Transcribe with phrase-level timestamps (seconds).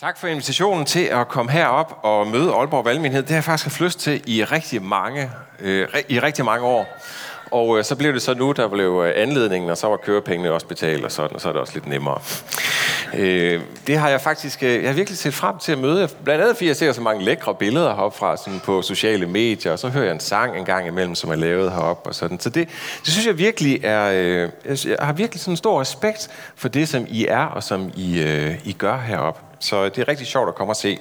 [0.00, 3.22] Tak for invitationen til at komme herop og møde Aalborg Valgmenighed.
[3.22, 5.30] Det har jeg faktisk haft lyst til i rigtig mange,
[5.60, 6.98] øh, i rigtig mange år.
[7.50, 10.52] Og øh, så blev det så nu, der blev øh, anledningen, og så var kørepengene
[10.52, 12.20] også betalt, og sådan, og så er det også lidt nemmere.
[13.14, 16.08] Øh, det har jeg faktisk, øh, jeg har virkelig set frem til at møde.
[16.24, 19.72] Blandt andet fordi jeg ser så mange lækre billeder heroppe fra sådan på sociale medier,
[19.72, 22.40] og så hører jeg en sang en gang imellem, som er lavet heroppe og sådan.
[22.40, 22.68] Så det,
[23.04, 24.50] det synes jeg virkelig er, øh,
[24.86, 28.22] jeg har virkelig sådan en stor respekt for det, som I er, og som I,
[28.22, 29.47] øh, I gør heroppe.
[29.60, 30.98] Så det er rigtig sjovt at komme og se.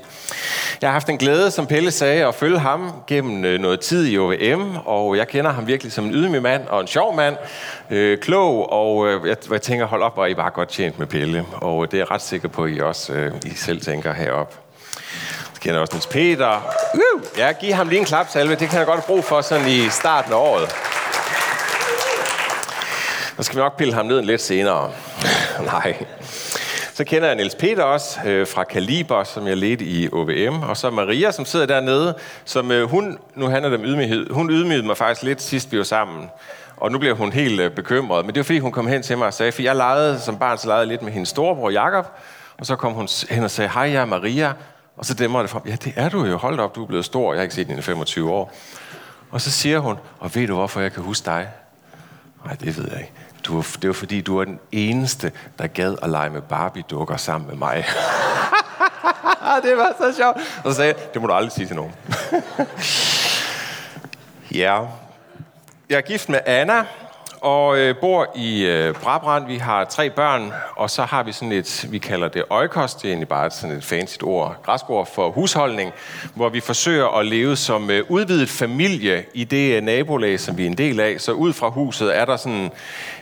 [0.82, 4.08] Jeg har haft en glæde, som Pelle sagde, at følge ham gennem øh, noget tid
[4.08, 7.38] i OVM, og jeg kender ham virkelig som en ydmyg mand og en sjov mand,
[7.90, 11.08] øh, klog, og øh, jeg, jeg tænker, hold op, hvor I bare godt tjent med
[11.08, 11.46] Pelle.
[11.52, 14.54] Og det er jeg ret sikker på, at I også øh, I selv tænker herop.
[15.54, 16.74] Jeg kender også Niels Peter.
[16.94, 17.22] Uh!
[17.38, 18.56] Ja, giv ham lige en klapsalve.
[18.56, 20.70] Det kan jeg godt bruge for sådan i starten af året.
[23.38, 24.92] Så skal vi nok pille ham ned lidt senere.
[25.74, 25.98] Nej.
[26.98, 30.64] Så kender jeg Niels Peter også øh, fra Kaliber, som jeg ledte i OVM.
[30.64, 34.50] Og så Maria, som sidder dernede, som øh, hun, nu handler det om ydmyghed, hun
[34.50, 36.30] ydmygede mig faktisk lidt sidst vi var sammen.
[36.78, 38.26] Og nu bliver hun helt øh, bekymret.
[38.26, 40.38] Men det var fordi, hun kom hen til mig og sagde, for jeg legede som
[40.38, 42.06] barn, så legede lidt med hendes storebror Jakob.
[42.58, 44.54] Og så kom hun hen og sagde, hej, jeg er Maria.
[44.98, 46.38] Og så dæmmer det for ja, det er du jo.
[46.38, 47.34] Hold op, du er blevet stor.
[47.34, 48.54] Jeg har ikke set hende i 25 år.
[49.32, 51.48] Og så siger hun, og ved du, hvorfor jeg kan huske dig?
[52.46, 53.14] Nej, det ved jeg ikke.
[53.44, 57.48] Du, det var fordi, du var den eneste, der gad at lege med Barbie-dukker sammen
[57.50, 57.76] med mig.
[59.64, 60.38] det var så sjovt.
[60.64, 61.94] Og så sagde jeg, det må du aldrig sige til nogen.
[64.62, 64.82] ja.
[65.90, 66.86] Jeg er gift med Anna,
[67.42, 69.48] og øh, bor i øh, Brabrand.
[69.48, 73.02] Vi har tre børn, og så har vi sådan et, vi kalder det øjekost.
[73.02, 75.92] det er egentlig bare sådan et fancy ord, græskord for husholdning,
[76.34, 80.64] hvor vi forsøger at leve som øh, udvidet familie i det øh, nabolag, som vi
[80.64, 81.22] er en del af.
[81.22, 82.72] Så ud fra huset er der sådan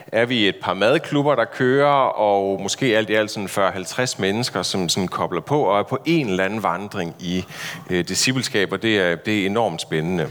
[0.08, 4.62] er vi et par madklubber, der kører, og måske alt i alt sådan 40-50 mennesker,
[4.62, 7.46] som sådan kobler på og er på en eller anden vandring i
[7.90, 10.30] øh, discipleskab, og det er, det er enormt spændende.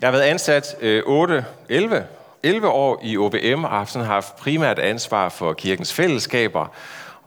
[0.00, 2.04] Jeg har været ansat øh, 8, 11,
[2.42, 6.66] 11 år i OBM og har sådan haft primært ansvar for kirkens fællesskaber,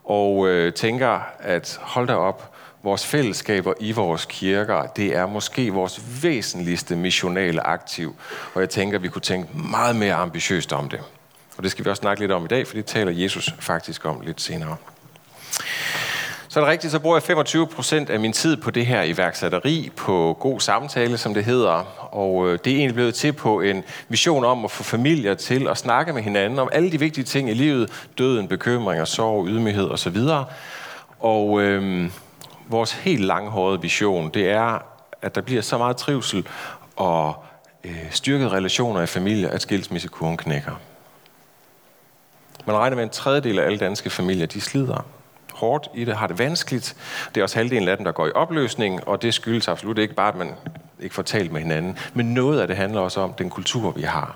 [0.04, 5.74] og øh, tænker, at hold da op, vores fællesskaber i vores kirker, det er måske
[5.74, 8.16] vores væsentligste missionale aktiv.
[8.54, 11.00] Og jeg tænker, at vi kunne tænke meget mere ambitiøst om det.
[11.58, 14.06] Og det skal vi også snakke lidt om i dag, for det taler Jesus faktisk
[14.06, 14.76] om lidt senere.
[16.56, 19.04] Så er det rigtigt, så bruger jeg 25 procent af min tid på det her
[19.04, 22.08] iværksætteri, på god samtale, som det hedder.
[22.12, 25.68] Og øh, det er egentlig blevet til på en vision om at få familier til
[25.68, 28.08] at snakke med hinanden om alle de vigtige ting i livet.
[28.18, 30.18] Døden, bekymringer, sorg, ydmyghed osv.
[31.20, 32.12] Og øhm,
[32.68, 34.80] vores helt langhårede vision, det er,
[35.22, 36.48] at der bliver så meget trivsel
[36.96, 37.44] og
[37.84, 40.80] øh, styrket relationer i familier, at skilsmissekurven knækker.
[42.66, 45.06] Man regner med, at en tredjedel af alle danske familier, de slider
[45.56, 46.96] hårdt i det, har det vanskeligt.
[47.36, 50.14] Det er også halvdelen af dem, der går i opløsning, og det skyldes absolut ikke
[50.14, 50.52] bare, at man
[51.00, 54.02] ikke får talt med hinanden, men noget af det handler også om den kultur, vi
[54.02, 54.36] har.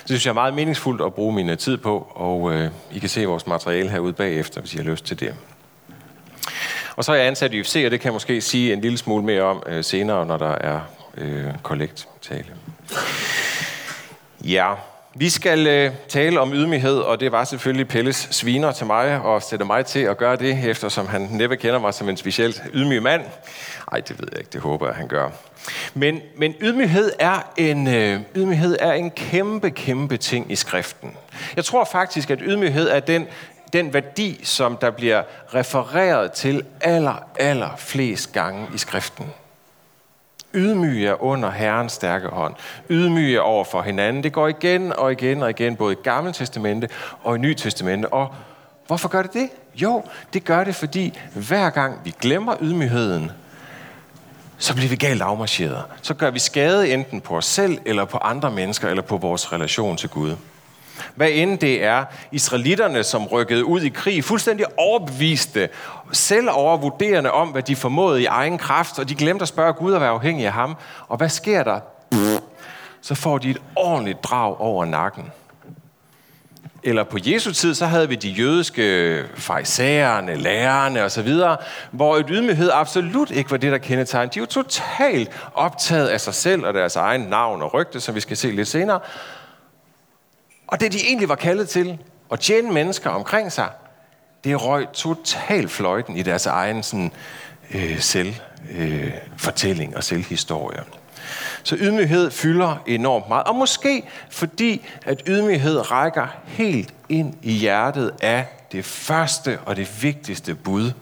[0.00, 2.98] Det synes jeg er meget meningsfuldt at bruge min øh, tid på, og øh, I
[2.98, 5.34] kan se vores materiale herude bagefter, hvis I har lyst til det.
[6.96, 8.98] Og så er jeg ansat i UFC, og det kan jeg måske sige en lille
[8.98, 10.80] smule mere om øh, senere, når der er
[11.16, 12.46] øh, kollekt-tale.
[14.44, 14.74] Ja,
[15.18, 19.42] vi skal øh, tale om ydmyghed, og det var selvfølgelig Pelles sviner til mig, og
[19.42, 23.02] sætte mig til at gøre det, eftersom han næppe kender mig som en specielt ydmyg
[23.02, 23.22] mand.
[23.92, 25.30] Nej, det ved jeg ikke, det håber jeg, han gør.
[25.94, 31.16] Men, men ydmyghed, er en, øh, ydmyghed er en kæmpe, kæmpe ting i skriften.
[31.56, 33.26] Jeg tror faktisk, at ydmyghed er den
[33.72, 35.22] den værdi, som der bliver
[35.54, 39.26] refereret til aller, aller flest gange i skriften.
[40.54, 42.54] Ydmyge under Herrens stærke hånd.
[42.90, 44.22] Ydmyge over for hinanden.
[44.22, 46.88] Det går igen og igen og igen, både i Gamle Testamente
[47.22, 48.12] og i Nye Testamente.
[48.12, 48.34] Og
[48.86, 49.48] hvorfor gør det det?
[49.74, 53.30] Jo, det gør det, fordi hver gang vi glemmer ydmygheden,
[54.58, 55.82] så bliver vi galt afmarcheret.
[56.02, 59.52] Så gør vi skade enten på os selv, eller på andre mennesker, eller på vores
[59.52, 60.36] relation til Gud.
[61.14, 65.68] Hvad end det er israelitterne, som rykkede ud i krig, fuldstændig overbeviste,
[66.12, 69.94] selv overvurderende om, hvad de formåede i egen kraft, og de glemte at spørge Gud
[69.94, 70.76] at være afhængig af ham.
[71.08, 71.80] Og hvad sker der?
[73.00, 75.32] Så får de et ordentligt drag over nakken.
[76.82, 81.34] Eller på Jesu tid, så havde vi de jødiske farisæerne, lærerne osv.,
[81.90, 84.34] hvor et ydmyghed absolut ikke var det, der kendetegnede.
[84.34, 88.20] De var totalt optaget af sig selv og deres egen navn og rygte, som vi
[88.20, 89.00] skal se lidt senere.
[90.68, 91.98] Og det, de egentlig var kaldet til,
[92.32, 93.68] at tjene mennesker omkring sig,
[94.44, 97.12] det røg totalt fløjten i deres egen sådan,
[97.74, 100.80] øh, selvfortælling øh, og selvhistorie.
[101.62, 103.44] Så ydmyghed fylder enormt meget.
[103.44, 110.02] Og måske fordi, at ydmyghed rækker helt ind i hjertet af det første og det
[110.02, 110.92] vigtigste bud.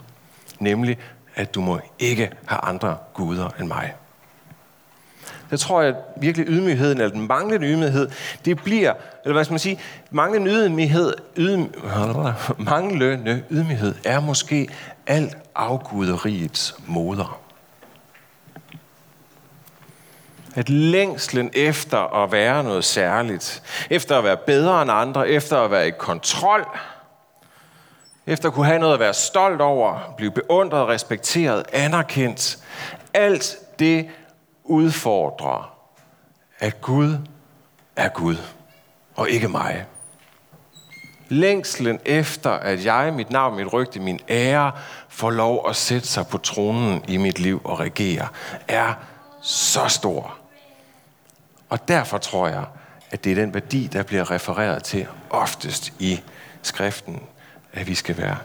[0.58, 0.98] nemlig
[1.34, 3.94] at du må ikke have andre guder end mig.
[5.50, 8.10] Der tror jeg at virkelig ydmygheden, eller den manglende ydmyghed,
[8.44, 8.94] det bliver,
[9.24, 11.64] eller hvad skal man sige, manglende ydmyghed, ydm,
[12.58, 14.68] manglende ydmyghed er måske
[15.06, 17.40] alt afguderiets moder.
[20.54, 25.70] At længslen efter at være noget særligt, efter at være bedre end andre, efter at
[25.70, 26.66] være i kontrol,
[28.26, 32.58] efter at kunne have noget at være stolt over, blive beundret, respekteret, anerkendt,
[33.14, 34.08] alt det
[34.70, 35.76] udfordrer,
[36.58, 37.18] at Gud
[37.96, 38.36] er Gud,
[39.14, 39.86] og ikke mig.
[41.28, 44.72] Længslen efter, at jeg, mit navn, mit rygte, min ære,
[45.08, 48.28] får lov at sætte sig på tronen i mit liv og regere,
[48.68, 48.94] er
[49.42, 50.36] så stor.
[51.68, 52.64] Og derfor tror jeg,
[53.10, 56.20] at det er den værdi, der bliver refereret til oftest i
[56.62, 57.22] skriften,
[57.72, 58.36] at vi skal være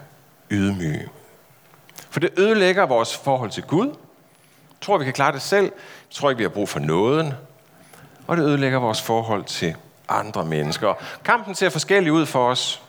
[0.50, 1.08] ydmyge.
[2.10, 3.94] For det ødelægger vores forhold til Gud.
[4.82, 5.64] Tror vi kan klare det selv.
[5.64, 5.70] Jeg
[6.10, 7.34] tror ikke, vi har brug for nåden.
[8.26, 9.74] Og det ødelægger vores forhold til
[10.08, 10.94] andre mennesker.
[11.24, 12.82] Kampen ser forskellig ud for os.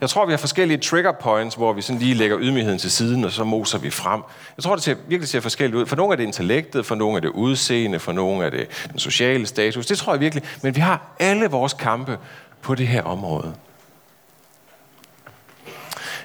[0.00, 3.24] Jeg tror, vi har forskellige trigger points, hvor vi sådan lige lægger ydmygheden til siden,
[3.24, 4.22] og så moser vi frem.
[4.56, 5.86] Jeg tror, det ser, virkelig ser forskelligt ud.
[5.86, 8.98] For nogle er det intellektet, for nogle er det udseende, for nogle er det den
[8.98, 9.86] sociale status.
[9.86, 10.44] Det tror jeg virkelig.
[10.62, 12.18] Men vi har alle vores kampe
[12.62, 13.54] på det her område.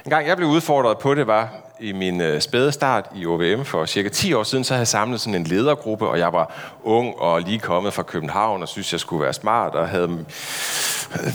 [0.06, 1.50] En gang jeg blev udfordret på det, var
[1.82, 4.88] i min øh, spæde start i OVM for cirka 10 år siden, så havde jeg
[4.88, 8.92] samlet sådan en ledergruppe, og jeg var ung og lige kommet fra København og synes,
[8.92, 10.26] jeg skulle være smart, og havde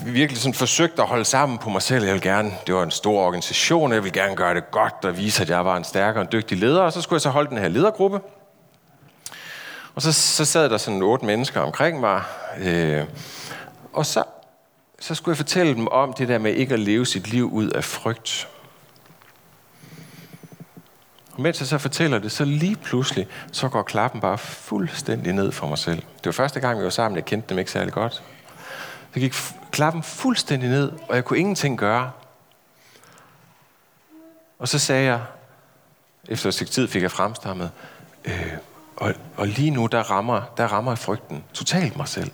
[0.06, 2.04] virkelig sådan forsøgt at holde sammen på mig selv.
[2.04, 5.18] Jeg ville gerne, det var en stor organisation, jeg ville gerne gøre det godt og
[5.18, 7.30] vise, at jeg var en stærk og en dygtig leder, og så skulle jeg så
[7.30, 8.20] holde den her ledergruppe.
[9.94, 12.22] Og så, så sad der sådan otte mennesker omkring mig,
[12.58, 13.04] øh,
[13.92, 14.22] og så,
[15.00, 17.68] så skulle jeg fortælle dem om det der med ikke at leve sit liv ud
[17.70, 18.48] af frygt.
[21.36, 25.52] Og mens jeg så fortæller det, så lige pludselig, så går klappen bare fuldstændig ned
[25.52, 25.96] for mig selv.
[25.96, 28.22] Det var første gang, vi var sammen, jeg kendte dem ikke særlig godt.
[29.14, 29.34] Så gik
[29.70, 32.10] klappen fuldstændig ned, og jeg kunne ingenting gøre.
[34.58, 35.20] Og så sagde jeg,
[36.28, 37.70] efter et stykke tid fik jeg fremstammet,
[38.24, 38.52] øh,
[38.96, 42.30] og, og lige nu, der rammer, der rammer frygten totalt mig selv.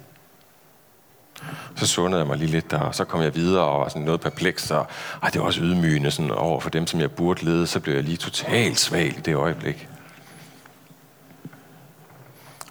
[1.83, 4.03] Så sundede jeg mig lige lidt der, og så kom jeg videre og var sådan
[4.03, 4.87] noget perpleks, og
[5.23, 7.95] ej, det var også ydmygende sådan over for dem, som jeg burde lede, så blev
[7.95, 9.89] jeg lige totalt svag i det øjeblik.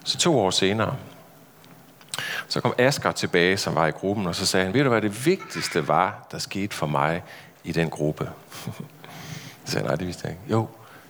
[0.04, 0.96] Så to år senere,
[2.48, 5.02] så kom Asger tilbage, som var i gruppen, og så sagde han, ved du hvad
[5.02, 7.24] det vigtigste var, der skete for mig
[7.64, 8.30] i den gruppe?
[9.66, 10.44] så sagde nej, det vidste jeg ikke.
[10.52, 10.68] Jo,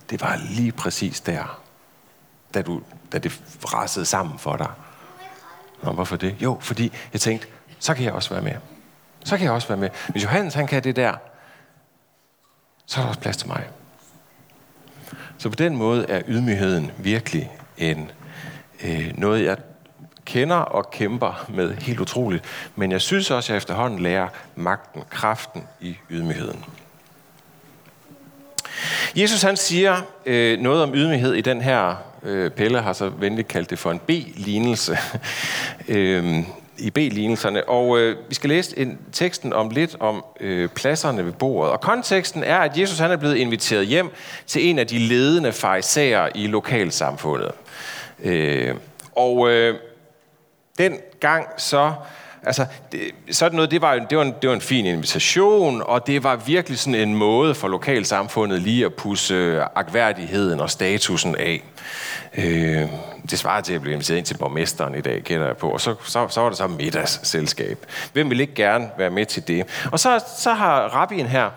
[0.10, 1.62] det var lige præcis der,
[2.54, 2.82] da, du,
[3.12, 3.42] da det
[3.74, 4.70] rasede sammen for dig.
[5.84, 6.36] Nå, hvorfor det?
[6.40, 7.48] Jo, fordi jeg tænkte,
[7.82, 8.54] så kan jeg også være med.
[9.26, 9.90] Så kan jeg også være med.
[10.10, 11.14] Hvis Johannes han kan det der,
[12.86, 13.68] så er der også plads til mig.
[15.38, 18.12] Så på den måde er ydmygheden virkelig en,
[18.84, 19.58] øh, noget, jeg
[20.26, 22.44] kender og kæmper med helt utroligt.
[22.76, 26.66] Men jeg synes også, at jeg efterhånden lærer magten, kraften i ydmygheden.
[29.16, 33.48] Jesus han siger øh, noget om ydmyghed i den her, øh, Pelle har så venligt
[33.48, 34.98] kaldt det for en B-lignelse,
[35.88, 36.44] øh,
[36.82, 37.70] i B-lignelserne.
[37.70, 41.72] Og øh, vi skal læse en, teksten om lidt om øh, pladserne ved bordet.
[41.72, 44.10] Og konteksten er, at Jesus han er blevet inviteret hjem
[44.48, 47.52] til en af de ledende farisæer i lokalsamfundet.
[48.24, 48.76] Øh,
[49.16, 49.76] og øh,
[50.78, 51.94] den gang så
[52.44, 56.08] altså, det, sådan noget, det var, det, var en, det var en fin invitation, og
[56.08, 61.36] det var virkelig sådan en måde for lokalsamfundet lige at pusse akværdigheden agværdigheden og statusen
[61.36, 61.64] af.
[62.38, 62.90] Øh,
[63.30, 65.70] det svarer til at blive inviteret ind til borgmesteren i dag, kender jeg på.
[65.70, 67.86] Og så, så, så var det så middagsselskab.
[68.14, 69.66] Hvem vil ikke gerne være med til det?
[69.92, 71.50] Og så, så har rabbien her,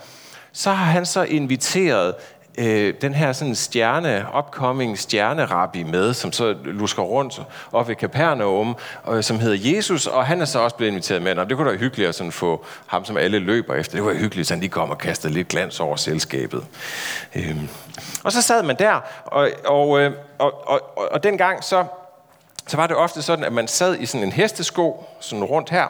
[0.52, 2.14] så har han så inviteret
[2.58, 7.42] øh, den her sådan stjerne, upcoming stjernerabbi med, som så lusker rundt
[7.72, 8.76] op ved Capernaum,
[9.08, 11.38] øh, som hedder Jesus, og han er så også blevet inviteret med.
[11.38, 13.96] Og det kunne da være hyggeligt at sådan få ham, som alle løber efter.
[13.96, 16.64] Det var hyggeligt, at han lige kom og kastede lidt glans over selskabet.
[17.34, 17.56] Øh.
[18.24, 21.84] Og så sad man der, og, og, øh, og, og, og, og dengang så,
[22.66, 25.86] så var det ofte sådan, at man sad i sådan en hestesko, sådan rundt her,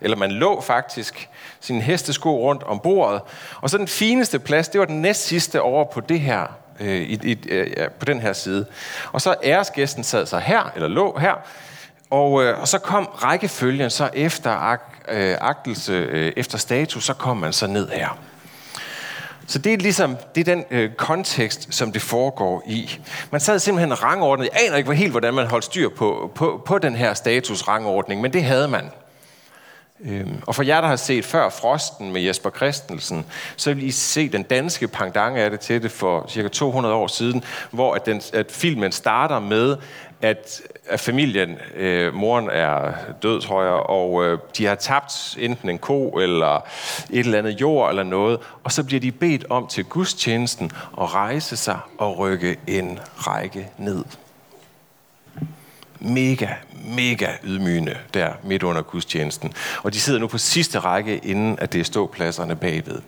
[0.00, 1.28] eller man lå faktisk
[1.60, 3.20] sin hestesko rundt om bordet.
[3.60, 6.46] Og så den fineste plads, det var den næst sidste over på det her,
[6.80, 8.66] øh, i, i, øh, ja, på den her side.
[9.12, 11.34] Og så æresgæsten sad så her, eller lå her,
[12.10, 17.14] og, øh, og så kom rækkefølgen så efter ak, øh, agtelse, øh, efter status, så
[17.14, 18.18] kom man så ned her.
[19.46, 23.00] Så det er ligesom det er den øh, kontekst, som det foregår i.
[23.30, 24.48] Man sad simpelthen rangordnet.
[24.52, 28.32] Jeg aner ikke helt, hvordan man holdt styr på, på, på den her status-rangordning, men
[28.32, 28.90] det havde man.
[30.00, 33.26] Øhm, og for jer, der har set før Frosten med Jesper Christensen,
[33.56, 37.06] så vil I se den danske pendant af det til det for cirka 200 år
[37.06, 39.76] siden, hvor at, den, at filmen starter med,
[40.22, 45.68] at, at familien, øh, moren er død, tror jeg, og øh, de har tabt enten
[45.68, 46.56] en ko eller
[47.10, 51.14] et eller andet jord eller noget, og så bliver de bedt om til gudstjenesten at
[51.14, 54.04] rejse sig og rykke en række ned
[56.00, 56.48] mega,
[56.84, 59.52] mega ydmygende der midt under gudstjenesten.
[59.82, 63.00] Og de sidder nu på sidste række, inden at det er ståpladserne bagved.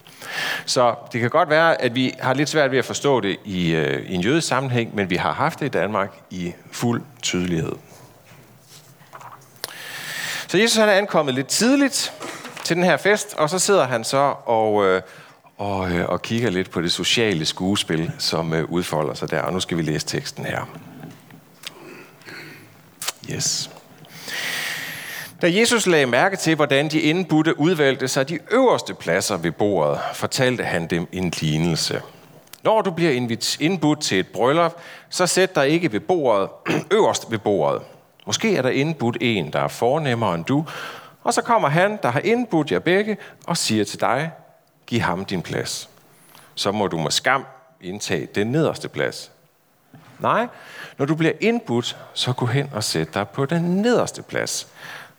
[0.67, 3.71] Så det kan godt være, at vi har lidt svært ved at forstå det i,
[3.71, 7.73] øh, i en jødisk sammenhæng, men vi har haft det i Danmark i fuld tydelighed.
[10.49, 12.13] Så Jesus han er ankommet lidt tidligt
[12.65, 15.03] til den her fest, og så sidder han så og, øh,
[15.59, 19.43] og, øh, og kigger lidt på det sociale skuespil, som øh, udfolder sig der.
[19.43, 20.90] Og nu skal vi læse teksten her.
[23.33, 23.71] Yes.
[25.43, 29.99] Da Jesus lagde mærke til, hvordan de indbudte udvalgte sig de øverste pladser ved bordet,
[30.15, 32.03] fortalte han dem en lignelse.
[32.63, 33.29] Når du bliver
[33.61, 34.77] indbudt til et bryllup,
[35.11, 36.49] så sæt dig ikke ved bordet,
[36.97, 37.83] øverst ved bordet.
[38.27, 40.65] Måske er der indbudt en, der er fornemmere end du,
[41.23, 44.31] og så kommer han, der har indbudt jer begge, og siger til dig,
[44.87, 45.89] giv ham din plads.
[46.55, 47.45] Så må du med skam
[47.81, 49.31] indtage den nederste plads.
[50.21, 50.47] Nej,
[50.99, 54.69] når du bliver indbudt, så gå hen og sæt dig på den nederste plads,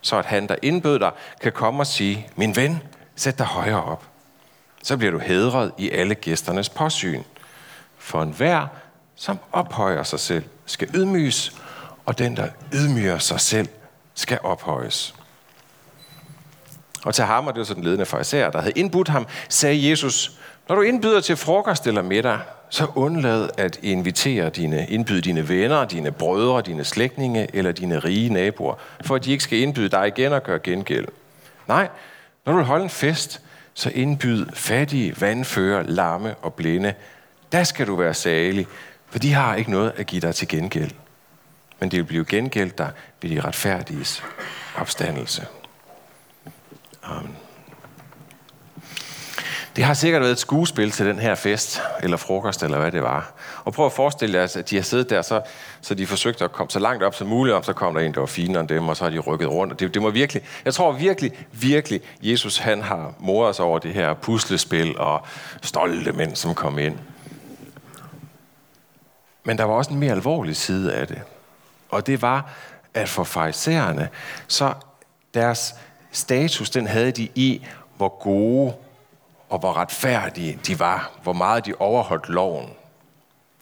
[0.00, 2.82] så at han, der indbød dig, kan komme og sige, min ven,
[3.16, 4.04] sæt dig højere op.
[4.82, 7.22] Så bliver du hedret i alle gæsternes påsyn.
[7.98, 8.66] For enhver,
[9.16, 11.52] som ophøjer sig selv, skal ydmyges,
[12.06, 13.68] og den, der ydmyger sig selv,
[14.14, 15.14] skal ophøjes.
[17.04, 19.90] Og til ham, og det var så den ledende farisæer, der havde indbudt ham, sagde
[19.90, 20.32] Jesus,
[20.68, 22.38] når du indbyder til frokost eller middag,
[22.70, 28.28] så undlad at invitere dine, indbyde dine venner, dine brødre, dine slægtninge eller dine rige
[28.28, 31.06] naboer, for at de ikke skal indbyde dig igen og gøre gengæld.
[31.68, 31.88] Nej,
[32.46, 33.40] når du vil holde en fest,
[33.74, 36.94] så indbyd fattige, vandfører, lamme og blinde.
[37.52, 38.66] Der skal du være salig,
[39.10, 40.90] for de har ikke noget at give dig til gengæld.
[41.80, 42.90] Men de vil blive gengældt dig
[43.22, 44.22] ved de retfærdiges
[44.76, 45.46] opstandelse.
[47.02, 47.36] Amen.
[49.76, 53.02] Det har sikkert været et skuespil til den her fest, eller frokost, eller hvad det
[53.02, 53.32] var.
[53.64, 55.40] Og prøv at forestille jer, at de har siddet der, så,
[55.80, 58.14] så de forsøgte at komme så langt op som muligt, og så kom der en,
[58.14, 59.72] der var finere end dem, og så har de rykket rundt.
[59.72, 63.78] Og det, det må virkelig, jeg tror virkelig, virkelig, Jesus han har moret sig over
[63.78, 65.26] det her puslespil og
[65.62, 66.98] stolte mænd, som kom ind.
[69.44, 71.22] Men der var også en mere alvorlig side af det.
[71.90, 72.50] Og det var,
[72.94, 74.08] at for farisæerne,
[74.48, 74.72] så
[75.34, 75.74] deres
[76.12, 77.66] status, den havde de i,
[77.96, 78.74] hvor gode
[79.48, 82.70] og hvor retfærdige de var, hvor meget de overholdt loven.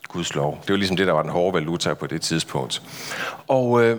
[0.09, 0.59] Guds lov.
[0.63, 2.83] Det var ligesom det, der var den hårde valuta på det tidspunkt.
[3.49, 3.99] Og, øh,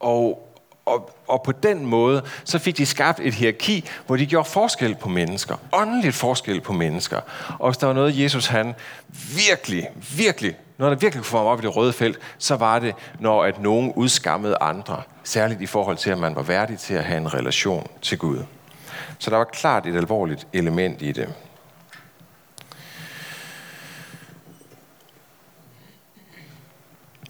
[0.00, 0.49] og,
[0.90, 4.94] og, og på den måde, så fik de skabt et hierarki, hvor de gjorde forskel
[4.94, 5.56] på mennesker.
[5.72, 7.20] Åndeligt forskel på mennesker.
[7.58, 8.74] Og hvis der var noget, Jesus han
[9.48, 12.78] virkelig, virkelig, når der virkelig kunne få ham op i det røde felt, så var
[12.78, 15.02] det, når at nogen udskammede andre.
[15.24, 18.38] Særligt i forhold til, at man var værdig til at have en relation til Gud.
[19.18, 21.34] Så der var klart et alvorligt element i det.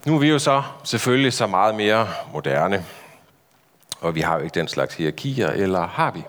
[0.05, 2.85] Nu er vi jo så selvfølgelig så meget mere moderne,
[4.01, 6.23] og vi har jo ikke den slags hierarkier, eller har vi?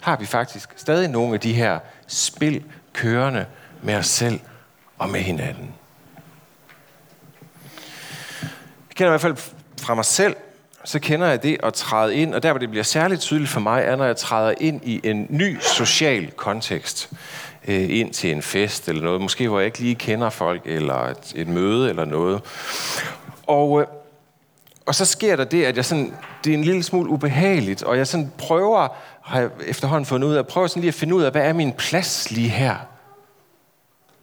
[0.00, 3.46] Har vi faktisk stadig nogle af de her spil kørende
[3.82, 4.40] med os selv
[4.98, 5.74] og med hinanden?
[8.88, 9.36] Jeg kender i hvert fald
[9.82, 10.36] fra mig selv,
[10.84, 13.60] så kender jeg det at træde ind, og der hvor det bliver særligt tydeligt for
[13.60, 17.10] mig, er når jeg træder ind i en ny social kontekst.
[17.68, 20.94] Øh, ind til en fest eller noget, måske hvor jeg ikke lige kender folk, eller
[20.94, 22.40] et, et møde eller noget.
[23.46, 23.86] Og, øh,
[24.86, 27.96] og så sker der det, at jeg sådan, det er en lille smule ubehageligt, og
[27.96, 28.88] jeg sådan prøver,
[29.22, 31.52] har jeg efterhånden fundet ud af, prøver sådan lige at finde ud af, hvad er
[31.52, 32.76] min plads lige her?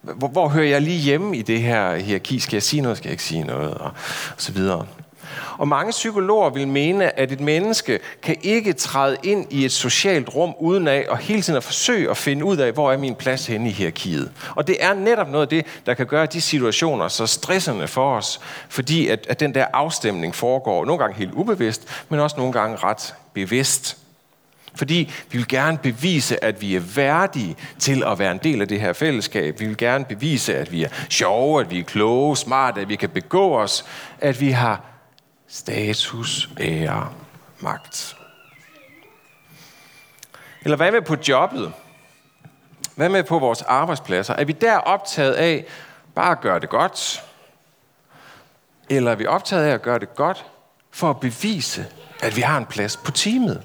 [0.01, 2.39] Hvor, hvor hører jeg lige hjemme i det her hierarki?
[2.39, 3.73] Skal jeg sige noget, skal jeg ikke sige noget?
[3.73, 3.93] Og, og
[4.37, 4.85] så videre.
[5.57, 10.35] Og mange psykologer vil mene, at et menneske kan ikke træde ind i et socialt
[10.35, 13.15] rum uden af og hele tiden at forsøge at finde ud af, hvor er min
[13.15, 14.31] plads henne i hierarkiet.
[14.55, 18.15] Og det er netop noget af det, der kan gøre de situationer så stressende for
[18.15, 22.53] os, fordi at, at den der afstemning foregår nogle gange helt ubevidst, men også nogle
[22.53, 23.97] gange ret bevidst.
[24.75, 28.67] Fordi vi vil gerne bevise, at vi er værdige til at være en del af
[28.67, 29.59] det her fællesskab.
[29.59, 32.95] Vi vil gerne bevise, at vi er sjove, at vi er kloge, smarte, at vi
[32.95, 33.85] kan begå os,
[34.19, 34.88] at vi har
[35.49, 37.13] status, ære,
[37.59, 38.15] magt.
[40.61, 41.73] Eller hvad med på jobbet?
[42.95, 44.33] Hvad med på vores arbejdspladser?
[44.33, 45.65] Er vi der optaget af
[46.15, 47.23] bare at gøre det godt?
[48.89, 50.45] Eller er vi optaget af at gøre det godt
[50.91, 51.85] for at bevise,
[52.21, 53.63] at vi har en plads på teamet?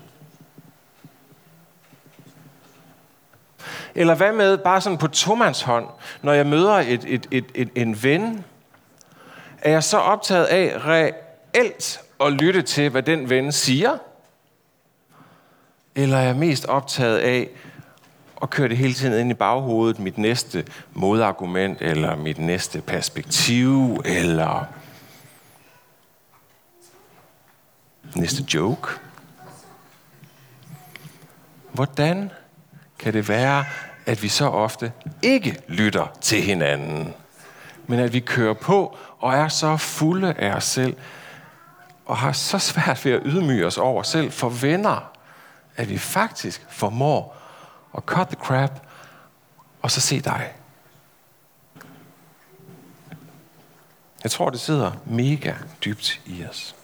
[3.95, 5.87] Eller hvad med bare sådan på tomandshånd,
[6.23, 8.45] når jeg møder et, et, et, et, en ven?
[9.59, 10.81] Er jeg så optaget af,
[11.55, 13.99] reelt at lytte til, hvad den ven siger?
[15.95, 17.49] Eller er jeg mest optaget af
[18.43, 24.03] at køre det hele tiden ind i baghovedet, mit næste modargument, eller mit næste perspektiv,
[24.05, 24.65] eller
[28.15, 28.89] næste joke?
[31.73, 32.31] Hvordan
[32.99, 33.65] kan det være,
[34.07, 34.93] at vi så ofte
[35.23, 37.15] ikke lytter til hinanden,
[37.87, 40.97] men at vi kører på og er så fulde af os selv,
[42.07, 45.13] og har så svært ved at ydmyge os over selv for venner,
[45.77, 47.37] at vi faktisk formår
[47.97, 48.87] at cut the crap,
[49.83, 50.53] og så se dig.
[54.23, 56.75] Jeg tror, det sidder mega dybt i os.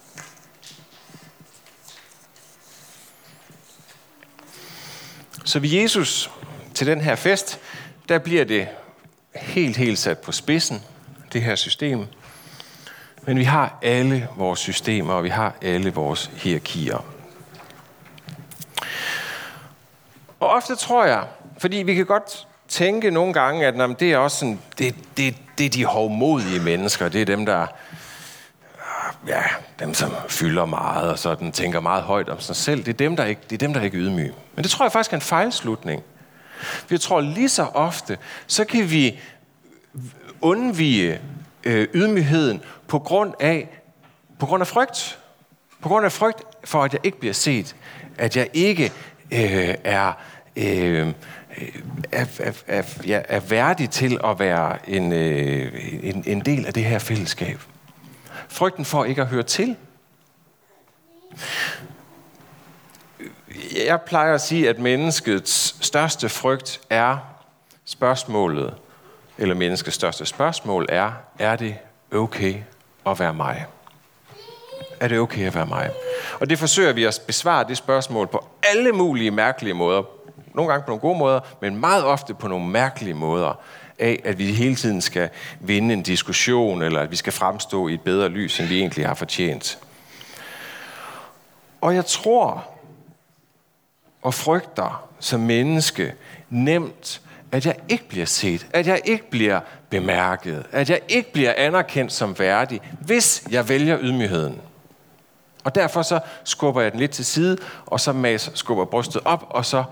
[5.44, 6.30] Så ved Jesus
[6.74, 7.60] til den her fest,
[8.08, 8.68] der bliver det
[9.34, 10.82] helt, helt sat på spidsen,
[11.32, 12.06] det her system.
[13.30, 17.04] Men vi har alle vores systemer, og vi har alle vores hierarkier.
[20.40, 21.25] Og ofte tror jeg,
[21.58, 25.37] fordi vi kan godt tænke nogle gange, at jamen, det er også sådan, det, det,
[25.58, 27.66] det er de hovmodige mennesker, det er dem, der
[29.26, 29.42] ja,
[29.78, 33.16] dem, som fylder meget og sådan tænker meget højt om sig selv, det er dem,
[33.16, 34.32] der ikke, det er dem, der ikke er ydmyge.
[34.54, 36.02] Men det tror jeg faktisk er en fejlslutning.
[36.88, 39.20] Vi tror lige så ofte, så kan vi
[40.40, 41.20] undvige
[41.64, 43.81] øh, ydmygheden på grund af
[44.38, 45.19] på grund af frygt.
[45.81, 47.76] På grund af frygt for, at jeg ikke bliver set.
[48.19, 48.93] At jeg ikke
[49.33, 50.12] øh, er,
[50.57, 51.12] øh,
[52.12, 56.75] er, er, er, er, er værdig til at være en, øh, en, en del af
[56.75, 57.61] det her fællesskab.
[58.49, 59.76] Frygten for ikke at høre til.
[63.87, 67.19] Jeg plejer at sige, at menneskets største frygt er
[67.85, 68.75] spørgsmålet,
[69.40, 71.76] eller menneskets største spørgsmål er, er det
[72.12, 72.55] okay
[73.07, 73.66] at være mig?
[75.00, 75.90] Er det okay at være mig?
[76.40, 80.03] Og det forsøger vi at besvare det spørgsmål på alle mulige mærkelige måder.
[80.55, 83.61] Nogle gange på nogle gode måder, men meget ofte på nogle mærkelige måder
[83.98, 85.29] af, at vi hele tiden skal
[85.61, 89.07] vinde en diskussion, eller at vi skal fremstå i et bedre lys, end vi egentlig
[89.07, 89.79] har fortjent.
[91.81, 92.64] Og jeg tror
[94.22, 96.14] og frygter som menneske
[96.50, 97.20] nemt,
[97.52, 99.60] at jeg ikke bliver set, at jeg ikke bliver
[99.90, 104.60] bemærket, at jeg ikke bliver anerkendt som værdig, hvis jeg vælger ydmygheden.
[105.64, 109.46] Og derfor så skubber jeg den lidt til side, og så mas, skubber brystet op,
[109.50, 109.84] og så,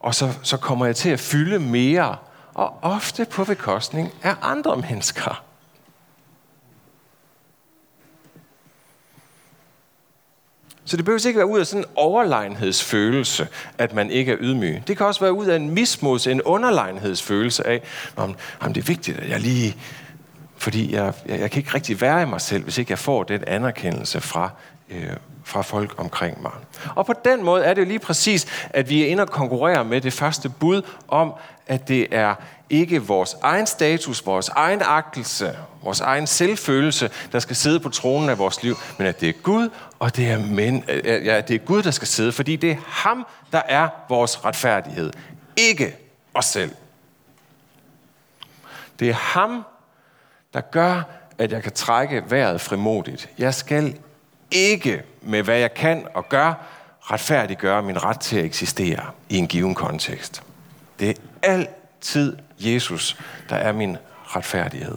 [0.00, 2.16] og så, så kommer jeg til at fylde mere
[2.54, 5.42] og ofte på bekostning af andre mennesker.
[10.84, 14.82] Så det behøver ikke være ud af sådan en overlegenhedsfølelse, at man ikke er ydmyg.
[14.86, 17.82] Det kan også være ud af en mismods, en underlegenhedsfølelse af,
[18.16, 19.76] at det er vigtigt, at jeg lige...
[20.56, 23.22] Fordi jeg, jeg, jeg kan ikke rigtig være i mig selv, hvis ikke jeg får
[23.22, 24.50] den anerkendelse fra,
[24.90, 25.10] øh,
[25.44, 26.52] fra folk omkring mig.
[26.94, 29.84] Og på den måde er det jo lige præcis, at vi er inde og konkurrere
[29.84, 31.34] med det første bud om,
[31.66, 32.34] at det er
[32.70, 38.28] ikke vores egen status, vores egen agtelse, vores egen selvfølelse, der skal sidde på tronen
[38.28, 39.68] af vores liv, men at det er Gud,
[40.00, 42.76] og det er, men, øh, ja, det er Gud, der skal sidde, fordi det er
[42.86, 45.12] ham, der er vores retfærdighed.
[45.56, 45.96] Ikke
[46.34, 46.74] os selv.
[48.98, 49.64] Det er ham,
[50.54, 51.02] der gør,
[51.38, 53.28] at jeg kan trække vejret frimodigt.
[53.38, 53.98] Jeg skal
[54.50, 56.54] ikke med hvad jeg kan og gør,
[57.00, 60.42] retfærdiggøre min ret til at eksistere i en given kontekst.
[61.00, 63.16] Det er altid Jesus,
[63.48, 64.96] der er min retfærdighed.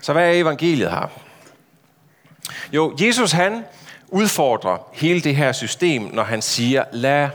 [0.00, 1.10] Så hvad er evangeliet her?
[2.72, 3.64] Jo, Jesus han
[4.08, 7.28] udfordrer hele det her system, når han siger, lad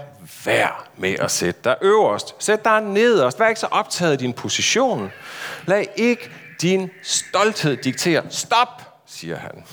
[0.45, 2.35] være med at sætte dig øverst.
[2.39, 3.39] Sæt dig nederst.
[3.39, 5.11] Vær ikke så optaget af din position.
[5.65, 6.29] Lad ikke
[6.61, 8.23] din stolthed diktere.
[8.29, 9.63] Stop, siger han.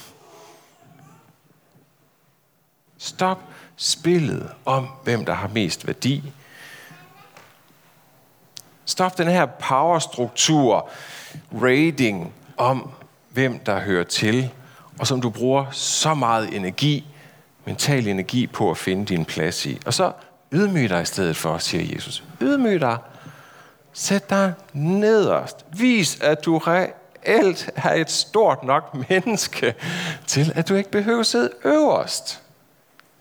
[2.98, 3.38] Stop
[3.76, 6.32] spillet om, hvem der har mest værdi.
[8.84, 10.88] Stop den her powerstruktur,
[11.62, 12.90] rating om,
[13.30, 14.50] hvem der hører til,
[14.98, 17.06] og som du bruger så meget energi,
[17.64, 19.80] mental energi på at finde din plads i.
[19.86, 20.12] Og så
[20.52, 22.24] ydmyg dig i stedet for, siger Jesus.
[22.40, 22.98] Ydmyg dig.
[23.92, 25.66] Sæt dig nederst.
[25.76, 29.74] Vis, at du reelt er et stort nok menneske
[30.26, 32.42] til, at du ikke behøver at sidde øverst.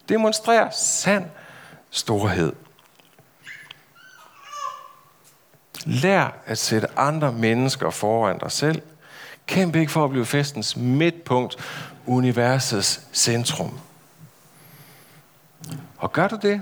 [0.09, 1.25] Demonstrer sand
[1.89, 2.53] storhed.
[5.85, 8.81] Lær at sætte andre mennesker foran dig selv.
[9.51, 11.57] Kæmp ikke for at blive festens midtpunkt,
[12.05, 13.79] universets centrum.
[15.97, 16.61] Og gør du det,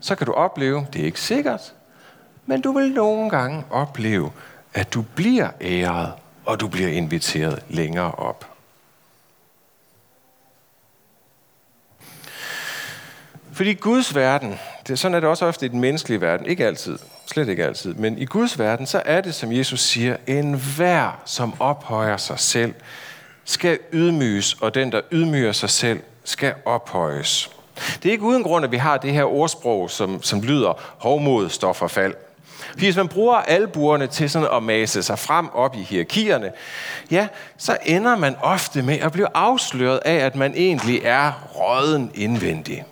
[0.00, 1.74] så kan du opleve, det er ikke sikkert,
[2.46, 4.32] men du vil nogle gange opleve,
[4.74, 6.12] at du bliver æret,
[6.44, 8.49] og du bliver inviteret længere op.
[13.60, 16.98] Fordi Guds verden, det, sådan er det også ofte i den menneskelige verden, ikke altid,
[17.26, 21.20] slet ikke altid, men i Guds verden, så er det, som Jesus siger, en hver,
[21.24, 22.74] som ophøjer sig selv,
[23.44, 27.50] skal ydmyges, og den, der ydmyger sig selv, skal ophøjes.
[28.02, 31.48] Det er ikke uden grund, at vi har det her ordsprog, som, som lyder, hovmod
[31.48, 32.14] står for fald.
[32.70, 36.52] Fordi hvis man bruger albuerne til sådan at mase sig frem op i hierarkierne,
[37.10, 42.10] ja, så ender man ofte med at blive afsløret af, at man egentlig er råden
[42.14, 42.84] indvendig.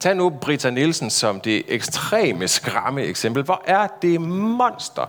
[0.00, 3.42] Tag nu Britta Nielsen som det ekstreme skræmme eksempel.
[3.42, 5.06] Hvor er det monster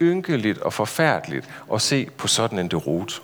[0.00, 3.22] ynkeligt og forfærdeligt at se på sådan en derot.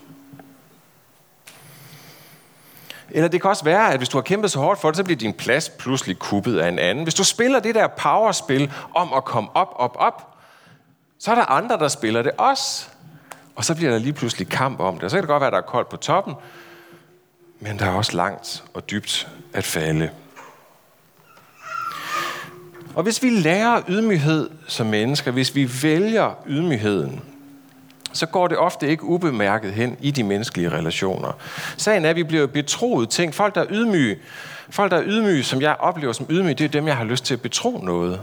[3.10, 5.04] Eller det kan også være, at hvis du har kæmpet så hårdt for det, så
[5.04, 7.04] bliver din plads pludselig kuppet af en anden.
[7.04, 10.36] Hvis du spiller det der powerspil om at komme op, op, op,
[11.18, 12.88] så er der andre, der spiller det også.
[13.56, 15.04] Og så bliver der lige pludselig kamp om det.
[15.04, 16.34] Og så kan det godt være, at der er koldt på toppen,
[17.60, 20.10] men der er også langt og dybt at falde.
[22.94, 27.22] Og hvis vi lærer ydmyghed som mennesker, hvis vi vælger ydmygheden,
[28.12, 31.32] så går det ofte ikke ubemærket hen i de menneskelige relationer.
[31.76, 33.34] Sagen er, at vi bliver betroet ting.
[33.34, 34.16] Folk, der er ydmyge,
[34.70, 37.24] folk, der er ydmyge, som jeg oplever som ydmyge, det er dem, jeg har lyst
[37.24, 38.20] til at betro noget.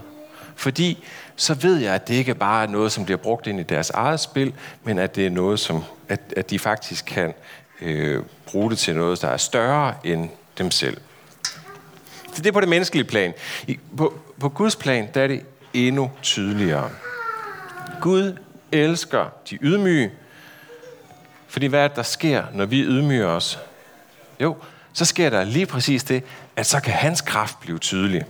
[0.56, 1.04] Fordi
[1.36, 3.90] så ved jeg, at det ikke bare er noget, som bliver brugt ind i deres
[3.90, 4.52] eget spil,
[4.84, 7.34] men at det er noget, som at, at de faktisk kan
[7.82, 10.28] øh, bruge det til noget, der er større end
[10.58, 10.96] dem selv.
[12.38, 13.32] Så det er på det menneskelige plan.
[13.66, 15.42] I, på, på Guds plan, der er det
[15.74, 16.90] endnu tydeligere.
[18.00, 18.36] Gud
[18.72, 20.10] elsker de ydmyge,
[21.48, 23.58] fordi hvad er det, der sker, når vi ydmyger os?
[24.40, 24.56] Jo,
[24.92, 26.22] så sker der lige præcis det,
[26.56, 28.24] at så kan hans kraft blive tydelig.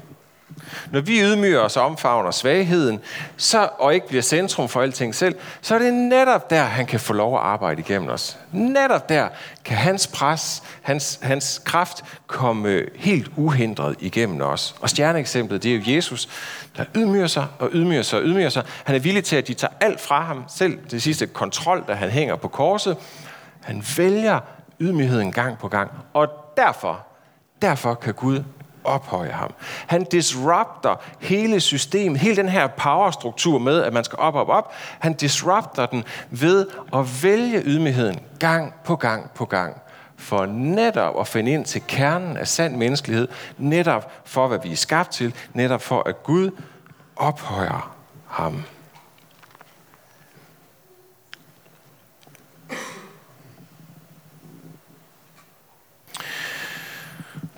[0.90, 3.00] Når vi ydmyger os og omfavner svagheden,
[3.36, 7.00] så, og ikke bliver centrum for alting selv, så er det netop der, han kan
[7.00, 8.38] få lov at arbejde igennem os.
[8.52, 9.28] Netop der
[9.64, 14.74] kan hans pres, hans, hans kraft komme helt uhindret igennem os.
[14.80, 16.28] Og stjerneeksemplet, det er jo Jesus,
[16.76, 18.62] der ydmyger sig og ydmyger sig og ydmyger sig.
[18.84, 21.94] Han er villig til, at de tager alt fra ham, selv det sidste kontrol, da
[21.94, 22.96] han hænger på korset.
[23.60, 24.40] Han vælger
[24.80, 25.90] ydmygheden gang på gang.
[26.14, 27.06] Og derfor,
[27.62, 28.42] derfor kan Gud
[28.88, 29.54] ophøje ham.
[29.86, 34.72] Han disrupter hele systemet, hele den her powerstruktur med, at man skal op, op, op.
[34.98, 39.76] Han disrupter den ved at vælge ydmygheden gang på gang på gang
[40.18, 44.76] for netop at finde ind til kernen af sand menneskelighed, netop for, hvad vi er
[44.76, 46.50] skabt til, netop for, at Gud
[47.16, 47.94] ophøjer
[48.26, 48.64] ham.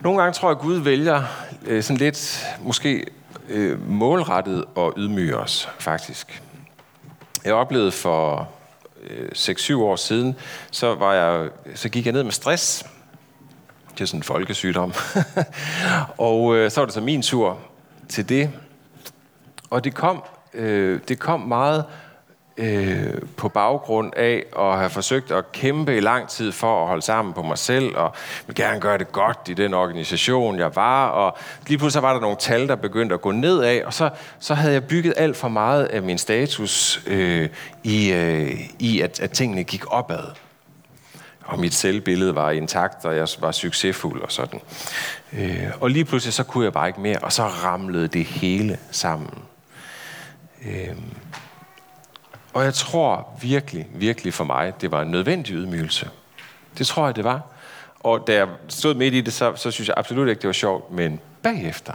[0.00, 1.22] Nogle gange tror jeg, at Gud vælger
[1.66, 3.06] øh, sådan lidt, måske
[3.48, 6.42] øh, målrettet og ydmyge os, faktisk.
[7.44, 8.48] Jeg oplevede for
[9.02, 10.36] øh, 6-7 år siden,
[10.70, 12.86] så, var jeg, så gik jeg ned med stress.
[13.94, 14.92] Det er sådan en folkesygdom.
[16.18, 17.58] og øh, så var det så min tur
[18.08, 18.50] til det.
[19.70, 20.22] Og det kom,
[20.54, 21.84] øh, det kom meget
[22.60, 27.02] øh, på baggrund af at have forsøgt at kæmpe i lang tid for at holde
[27.02, 28.14] sammen på mig selv, og
[28.46, 32.20] vil gerne gøre det godt i den organisation, jeg var, og lige pludselig var der
[32.20, 35.48] nogle tal, der begyndte at gå nedad, og så, så havde jeg bygget alt for
[35.48, 37.48] meget af min status øh,
[37.84, 40.24] i, øh, i at, at tingene gik opad.
[41.44, 44.60] Og mit selvbillede var intakt, og jeg var succesfuld og sådan.
[45.32, 48.78] Øh, og lige pludselig så kunne jeg bare ikke mere, og så ramlede det hele
[48.90, 49.38] sammen.
[50.66, 50.96] Øh,
[52.52, 56.10] og jeg tror virkelig, virkelig for mig, det var en nødvendig ydmygelse.
[56.78, 57.42] Det tror jeg, det var.
[58.00, 60.52] Og da jeg stod midt i det, så, så synes jeg absolut ikke, det var
[60.52, 60.92] sjovt.
[60.92, 61.92] Men bagefter,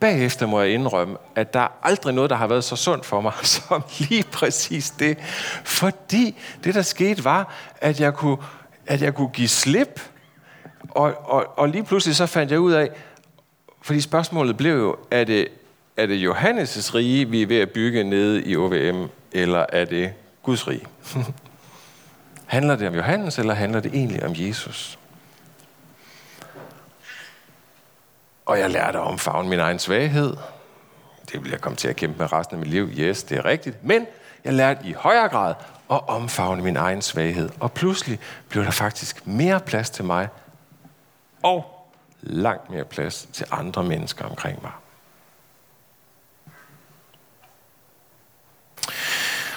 [0.00, 3.20] bagefter må jeg indrømme, at der er aldrig noget, der har været så sundt for
[3.20, 5.18] mig, som lige præcis det.
[5.64, 8.36] Fordi det, der skete, var, at jeg kunne,
[8.86, 10.00] at jeg kunne give slip.
[10.90, 12.90] Og, og, og lige pludselig så fandt jeg ud af,
[13.82, 15.48] fordi spørgsmålet blev jo, er det,
[15.96, 20.12] er det Johannes' rige, vi er ved at bygge nede i OVM, eller er det
[20.42, 20.86] Guds rige?
[22.46, 24.98] handler det om Johannes, eller handler det egentlig om Jesus?
[28.46, 30.36] Og jeg lærte at omfavne min egen svaghed.
[31.32, 32.88] Det vil jeg komme til at kæmpe med resten af mit liv.
[32.88, 33.84] Yes, det er rigtigt.
[33.84, 34.06] Men
[34.44, 35.54] jeg lærte i højere grad
[35.90, 37.50] at omfavne min egen svaghed.
[37.60, 38.18] Og pludselig
[38.48, 40.28] blev der faktisk mere plads til mig,
[41.42, 41.88] og
[42.20, 44.72] langt mere plads til andre mennesker omkring mig.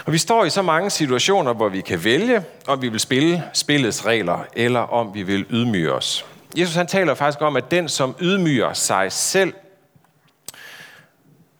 [0.05, 3.43] Og vi står i så mange situationer, hvor vi kan vælge, om vi vil spille
[3.53, 6.25] spillets regler, eller om vi vil ydmyge os.
[6.57, 9.53] Jesus han taler faktisk om, at den, som ydmyger sig selv,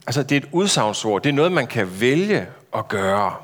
[0.08, 1.24] Altså, det er et udsagnsord.
[1.24, 3.36] Det er noget, man kan vælge at gøre.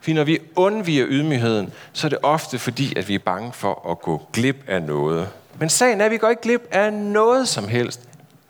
[0.00, 3.90] For når vi undviger ydmygheden, så er det ofte fordi, at vi er bange for
[3.90, 5.28] at gå glip af noget.
[5.58, 8.00] Men sagen er, at vi går ikke glip af noget som helst.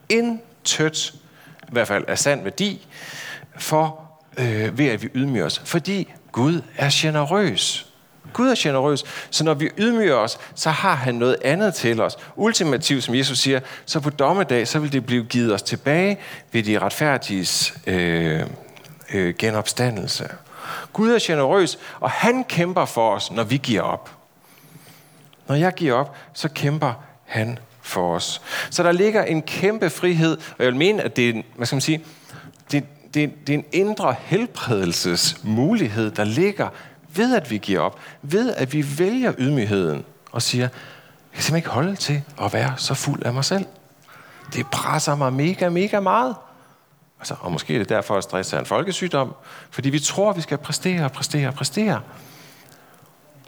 [0.09, 1.15] Intet,
[1.63, 2.87] i hvert fald af sand værdi,
[3.59, 5.63] for øh, ved at vi ydmyger os.
[5.65, 7.87] Fordi Gud er generøs.
[8.33, 12.17] Gud er generøs, så når vi ydmyger os, så har han noget andet til os.
[12.37, 16.19] Ultimativt, som Jesus siger, så på dommedag, så vil det blive givet os tilbage
[16.53, 18.43] ved de retfærdiges øh,
[19.15, 20.29] øh, genopstandelse.
[20.93, 24.11] Gud er generøs, og han kæmper for os, når vi giver op.
[25.49, 26.93] Når jeg giver op, så kæmper
[27.25, 28.43] han for os.
[28.71, 31.77] Så der ligger en kæmpe frihed, og jeg vil mene, at det er, hvad skal
[31.77, 32.05] man sige,
[32.73, 32.85] det,
[33.15, 36.69] det, det er en indre helbredelsesmulighed, der ligger
[37.15, 40.71] ved at vi giver op, ved at vi vælger ydmygheden og siger, jeg
[41.33, 43.65] kan simpelthen ikke holde til at være så fuld af mig selv.
[44.55, 46.35] Det presser mig mega, mega meget.
[47.19, 49.35] Altså, og måske er det derfor, at stress er en folkesygdom,
[49.71, 52.01] fordi vi tror, at vi skal præstere og præstere og præstere.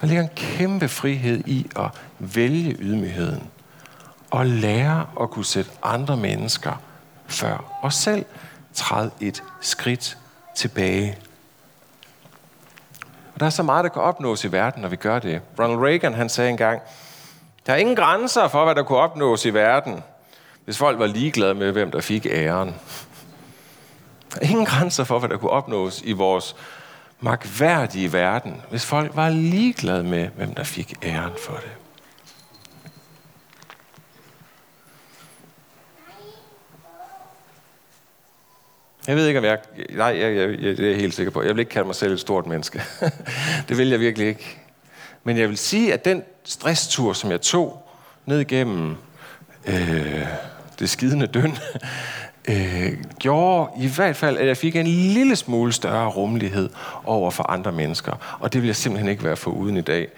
[0.00, 3.42] Der ligger en kæmpe frihed i at vælge ydmygheden
[4.30, 6.82] og lære at kunne sætte andre mennesker
[7.26, 8.24] før os selv.
[8.74, 10.18] Træde et skridt
[10.56, 11.18] tilbage
[13.34, 15.40] og der er så meget, der kan opnås i verden, når vi gør det.
[15.58, 16.80] Ronald Reagan han sagde engang,
[17.66, 20.02] der er ingen grænser for, hvad der kunne opnås i verden,
[20.64, 22.74] hvis folk var ligeglade med, hvem der fik æren.
[24.34, 26.56] Der er ingen grænser for, hvad der kunne opnås i vores
[27.20, 31.81] magtværdige verden, hvis folk var ligeglade med, hvem der fik æren for det.
[39.06, 39.58] Jeg ved ikke, om jeg...
[39.90, 41.42] Nej, jeg, jeg, jeg, det er jeg helt sikker på.
[41.42, 42.82] Jeg vil ikke kalde mig selv et stort menneske.
[43.68, 44.58] det vil jeg virkelig ikke.
[45.24, 47.88] Men jeg vil sige, at den stresstur, som jeg tog
[48.26, 48.96] ned igennem
[49.66, 50.26] øh,
[50.78, 51.56] det skidende døn,
[52.50, 56.70] øh, gjorde i hvert fald, at jeg fik en lille smule større rummelighed
[57.04, 58.38] over for andre mennesker.
[58.40, 60.08] Og det vil jeg simpelthen ikke være for uden i dag.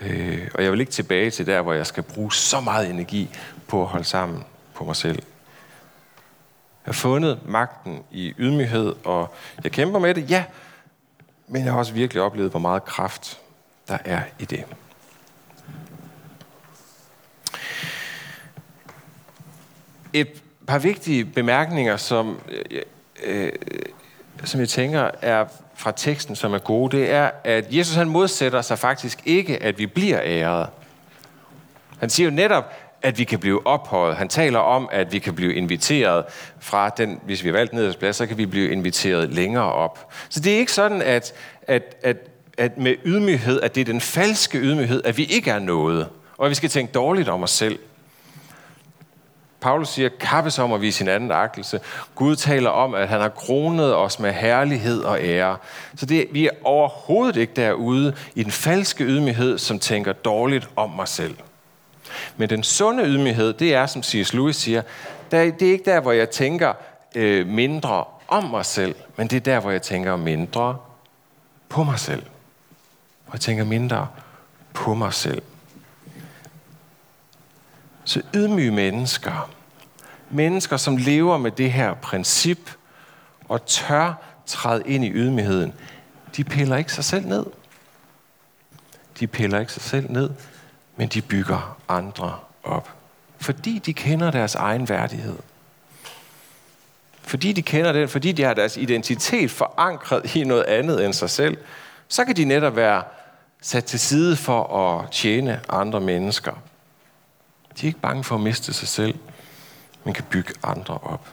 [0.00, 3.28] Øh, og jeg vil ikke tilbage til der, hvor jeg skal bruge så meget energi
[3.66, 5.22] på at holde sammen på mig selv
[6.82, 10.44] har fundet magten i ydmyghed, og jeg kæmper med det, ja,
[11.48, 13.40] men jeg har også virkelig oplevet, hvor meget kraft
[13.88, 14.64] der er i det.
[20.12, 22.40] Et par vigtige bemærkninger, som,
[22.70, 22.82] øh,
[23.24, 23.52] øh,
[24.44, 28.62] som jeg tænker er fra teksten, som er gode, det er, at Jesus han modsætter
[28.62, 30.68] sig faktisk ikke, at vi bliver æret.
[31.98, 34.16] Han siger jo netop, at vi kan blive ophøjet.
[34.16, 36.24] Han taler om, at vi kan blive inviteret
[36.60, 40.12] fra den, hvis vi har valgt nederst plads, så kan vi blive inviteret længere op.
[40.28, 41.32] Så det er ikke sådan, at,
[41.62, 42.16] at, at,
[42.58, 46.08] at med ydmyghed, at det er den falske ydmyghed, at vi ikke er noget,
[46.38, 47.78] og at vi skal tænke dårligt om os selv.
[49.60, 51.80] Paulus siger, kappes om at vise sin anden agtelse.
[52.14, 55.56] Gud taler om, at han har kronet os med herlighed og ære.
[55.96, 60.90] Så det, vi er overhovedet ikke derude i den falske ydmyghed, som tænker dårligt om
[60.90, 61.36] mig selv.
[62.36, 64.34] Men den sunde ydmyghed, det er, som C.S.
[64.34, 64.82] Lewis siger,
[65.30, 66.72] det er ikke der, hvor jeg tænker
[67.14, 70.78] øh, mindre om mig selv, men det er der, hvor jeg tænker mindre
[71.68, 72.22] på mig selv.
[73.24, 74.08] Hvor jeg tænker mindre
[74.72, 75.42] på mig selv.
[78.04, 79.50] Så ydmyge mennesker,
[80.30, 82.70] mennesker, som lever med det her princip,
[83.48, 84.14] og tør
[84.46, 85.72] træde ind i ydmygheden,
[86.36, 87.46] de piller ikke sig selv ned.
[89.20, 90.30] De piller ikke sig selv ned
[91.00, 92.90] men de bygger andre op.
[93.38, 95.36] Fordi de kender deres egen værdighed.
[97.22, 101.30] Fordi de kender den, fordi de har deres identitet forankret i noget andet end sig
[101.30, 101.58] selv,
[102.08, 103.02] så kan de netop være
[103.60, 106.52] sat til side for at tjene andre mennesker.
[107.80, 109.18] De er ikke bange for at miste sig selv,
[110.04, 111.28] men kan bygge andre op.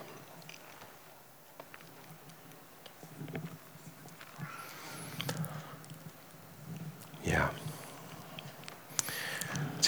[7.26, 7.42] Ja.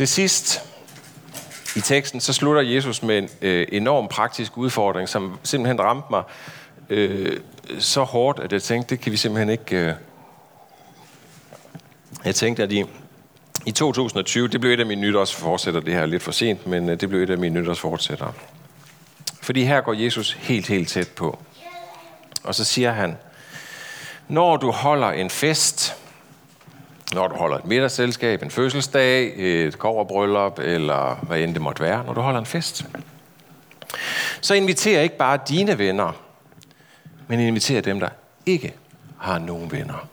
[0.01, 0.63] Til sidst
[1.77, 6.23] i teksten, så slutter Jesus med en øh, enorm praktisk udfordring, som simpelthen ramte mig
[6.91, 7.41] øh,
[7.79, 9.77] så hårdt, at jeg tænkte, det kan vi simpelthen ikke...
[9.77, 9.95] Øh.
[12.25, 12.85] Jeg tænkte, at i,
[13.67, 17.01] i 2020, det blev et af mine nytårsforsætter, det her lidt for sent, men øh,
[17.01, 18.33] det blev et af mine nytårsforsætter.
[19.43, 21.39] Fordi her går Jesus helt, helt tæt på.
[22.45, 23.17] Og så siger han,
[24.29, 25.97] når du holder en fest,
[27.15, 32.05] når du holder et middagsselskab, en fødselsdag, et koverbryllup, eller hvad end det måtte være,
[32.05, 32.87] når du holder en fest.
[34.41, 36.13] Så inviterer ikke bare dine venner,
[37.27, 38.09] men inviterer dem, der
[38.47, 38.75] ikke
[39.19, 40.09] har nogen venner.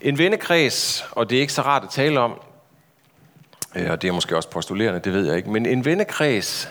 [0.00, 2.40] En vennekreds, og det er ikke så rart at tale om,
[3.74, 6.68] øh, og det er måske også postulerende, det ved jeg ikke, men en vennekreds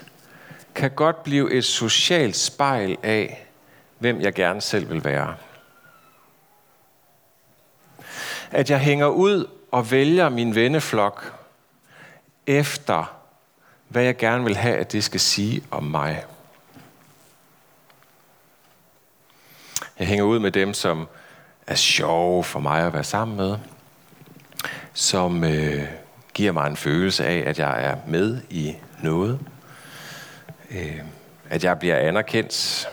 [0.75, 3.47] kan godt blive et socialt spejl af,
[3.99, 5.35] hvem jeg gerne selv vil være.
[8.53, 11.33] At jeg hænger ud og vælger min venneflok
[12.47, 13.15] efter,
[13.87, 16.23] hvad jeg gerne vil have, at det skal sige om mig.
[19.99, 21.07] Jeg hænger ud med dem, som
[21.67, 23.57] er sjove for mig at være sammen med,
[24.93, 25.83] som øh,
[26.33, 29.39] giver mig en følelse af, at jeg er med i noget,
[30.71, 30.99] øh,
[31.49, 32.87] at jeg bliver anerkendt.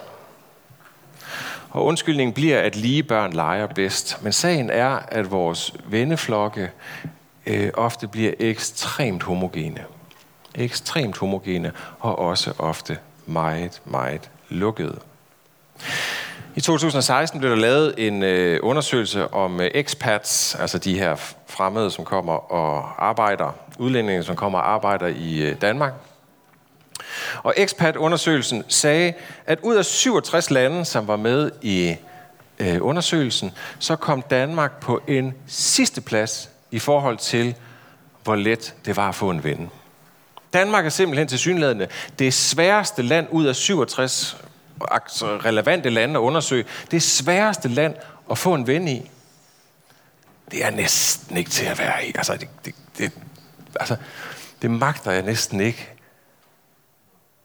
[1.71, 4.23] Og undskyldningen bliver, at lige børn leger bedst.
[4.23, 6.71] Men sagen er, at vores venneflokke
[7.47, 9.85] øh, ofte bliver ekstremt homogene.
[10.55, 14.99] Ekstremt homogene og også ofte meget, meget lukkede.
[16.57, 21.91] I 2016 blev der lavet en øh, undersøgelse om øh, expats, altså de her fremmede,
[21.91, 25.93] som kommer og arbejder, udlændinge, som kommer og arbejder i øh, Danmark.
[27.43, 29.13] Og expat-undersøgelsen sagde,
[29.47, 31.97] at ud af 67 lande, som var med i
[32.59, 37.55] øh, undersøgelsen, så kom Danmark på en sidste plads i forhold til,
[38.25, 39.71] hvor let det var at få en ven.
[40.53, 44.37] Danmark er simpelthen til synlædende det sværeste land ud af 67
[44.91, 46.65] altså relevante lande at undersøge.
[46.91, 47.95] Det sværeste land
[48.31, 49.11] at få en ven i.
[50.51, 52.13] Det er næsten ikke til at være i.
[52.15, 53.13] Altså, det, det, det,
[53.81, 53.97] altså,
[54.63, 55.89] det magter jeg næsten ikke,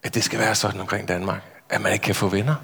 [0.06, 1.42] at det skal være sådan omkring Danmark.
[1.68, 2.54] At man ikke kan få venner.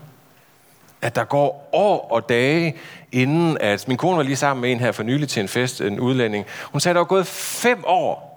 [1.03, 2.77] At der går år og dage,
[3.13, 3.89] inden at...
[3.89, 6.47] Min kone var lige sammen med en her for nylig til en fest, en udlænding.
[6.65, 8.33] Hun sagde, at der var gået fem år.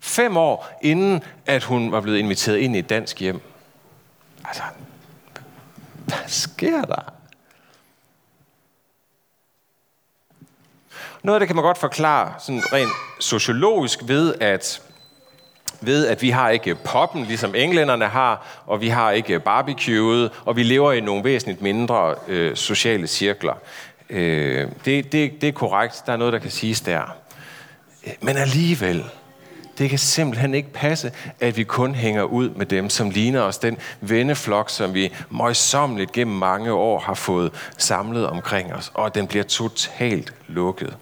[0.00, 3.40] Fem år, inden at hun var blevet inviteret ind i et dansk hjem.
[4.44, 4.62] Altså,
[6.04, 7.12] hvad sker der?
[11.22, 14.82] Noget af det kan man godt forklare sådan rent sociologisk ved, at
[15.80, 20.56] ved, at vi har ikke poppen, ligesom englænderne har, og vi har ikke barbecueet, og
[20.56, 23.54] vi lever i nogle væsentligt mindre øh, sociale cirkler.
[24.10, 26.02] Øh, det, det, det er korrekt.
[26.06, 27.16] Der er noget, der kan siges der.
[28.06, 29.04] Øh, men alligevel,
[29.78, 33.58] det kan simpelthen ikke passe, at vi kun hænger ud med dem, som ligner os.
[33.58, 38.90] Den venneflok, som vi møjsommeligt gennem mange år har fået samlet omkring os.
[38.94, 40.96] Og den bliver totalt lukket.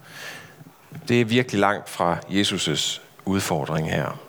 [1.07, 4.28] Det er virkelig langt fra Jesus' udfordring her.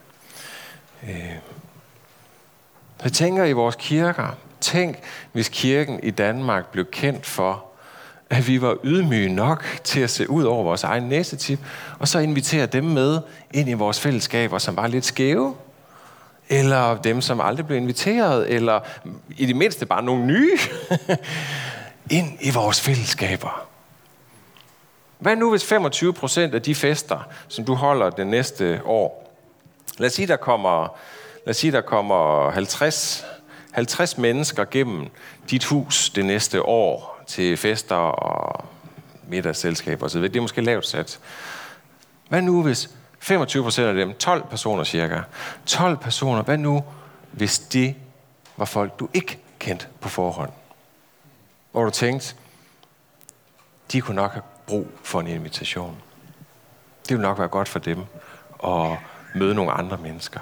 [1.09, 1.35] Øh.
[3.05, 4.37] Jeg tænker i vores kirker.
[4.61, 4.99] Tænk,
[5.33, 7.65] hvis kirken i Danmark blev kendt for,
[8.31, 11.59] at vi var ydmyge nok til at se ud over vores egen næsetip,
[11.99, 15.55] og så invitere dem med ind i vores fællesskaber, som var lidt skæve,
[16.49, 18.81] eller dem, som aldrig blev inviteret, eller
[19.37, 20.59] i det mindste bare nogle nye,
[22.11, 23.67] ind i vores fællesskaber.
[25.19, 29.30] Hvad nu hvis 25 procent af de fester, som du holder det næste år,
[29.99, 30.97] lad os sige, der kommer,
[31.47, 33.25] lad os sige, der kommer 50,
[33.73, 35.09] 50 mennesker gennem
[35.51, 38.65] dit hus det næste år, til fester og
[39.29, 40.23] middagsselskaber osv.
[40.23, 41.21] Det er måske lavt sat.
[42.29, 45.21] Hvad nu hvis 25 procent af dem, 12 personer cirka,
[45.67, 46.85] 12 personer, hvad nu
[47.33, 47.95] hvis det
[48.57, 50.51] var folk, du ikke kendte på forhånd?
[51.73, 52.35] Hvor du tænkte,
[53.93, 55.97] de kunne nok have brug for en invitation.
[57.03, 57.99] Det ville nok være godt for dem
[58.65, 58.99] at
[59.35, 60.41] møde nogle andre mennesker.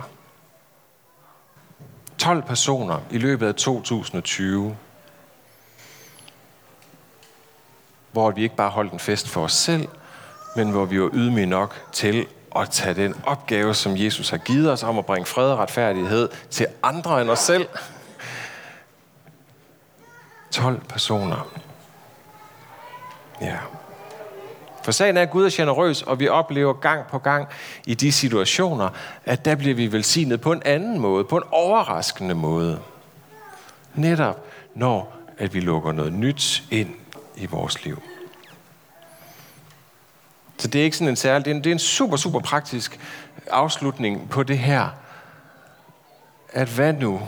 [2.19, 4.77] 12 personer i løbet af 2020
[8.13, 9.89] hvor vi ikke bare holdt en fest for os selv,
[10.57, 14.73] men hvor vi var ydmyge nok til at tage den opgave, som Jesus har givet
[14.73, 17.69] os om at bringe fred og retfærdighed til andre end os selv.
[20.51, 21.51] 12 personer.
[23.41, 23.59] Ja.
[24.89, 27.49] For sagen er, at Gud er generøs, og vi oplever gang på gang
[27.87, 28.89] i de situationer,
[29.25, 32.81] at der bliver vi velsignet på en anden måde, på en overraskende måde.
[33.95, 36.95] Netop når at vi lukker noget nyt ind
[37.37, 38.03] i vores liv.
[40.59, 42.41] Så det er ikke sådan en særlig, det er en, det er en super, super
[42.41, 43.01] praktisk
[43.51, 44.89] afslutning på det her.
[46.53, 47.21] At hvad nu,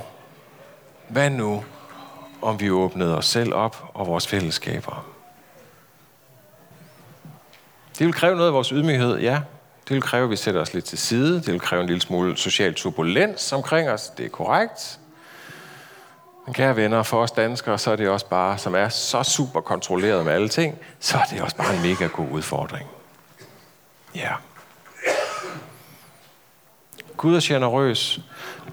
[1.08, 1.64] hvad nu,
[2.42, 5.19] om vi åbnede os selv op og vores fællesskaber?
[8.00, 9.40] Det vil kræve noget af vores ydmyghed, ja.
[9.88, 11.34] Det vil kræve, at vi sætter os lidt til side.
[11.34, 14.12] Det vil kræve en lille smule social turbulens omkring os.
[14.16, 14.98] Det er korrekt.
[16.46, 19.60] Men kære venner, for os danskere, så er det også bare, som er så super
[19.60, 22.88] kontrolleret med alle ting, så er det også bare en mega god udfordring.
[24.14, 24.32] Ja.
[27.16, 28.20] Gud er generøs.